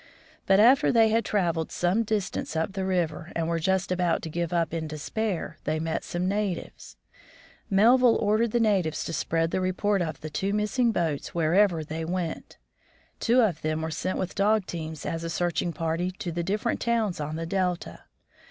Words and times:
But 0.47 0.59
after 0.59 0.91
they 0.91 1.09
had 1.09 1.23
trav 1.23 1.53
eled 1.53 1.69
some 1.71 2.01
distance 2.01 2.55
up 2.55 2.73
the 2.73 2.85
river, 2.85 3.31
and 3.35 3.47
were 3.47 3.59
just 3.59 3.91
about 3.91 4.23
to 4.23 4.31
give 4.31 4.51
up 4.51 4.73
in 4.73 4.87
despair, 4.87 5.57
they 5.63 5.79
met 5.79 6.03
some 6.03 6.27
natives. 6.27 6.97
Melville 7.69 8.15
ordered 8.15 8.49
the 8.49 8.59
natives 8.59 9.03
to 9.03 9.13
spread 9.13 9.51
the 9.51 9.61
report 9.61 10.01
of 10.01 10.21
the 10.21 10.29
two 10.31 10.53
missing 10.53 10.91
boats 10.91 11.35
wherever 11.35 11.83
they 11.83 12.03
went. 12.03 12.57
Two 13.19 13.41
of 13.41 13.61
them 13.61 13.83
were 13.83 13.91
sent 13.91 14.17
with 14.17 14.33
dog 14.33 14.65
teams 14.65 15.05
as 15.05 15.23
a 15.23 15.29
searching 15.29 15.71
party 15.71 16.09
to 16.17 16.31
the 16.31 16.41
different 16.41 16.79
towns 16.81 17.19
on 17.19 17.35
the 17.35 17.45
delta. 17.45 17.99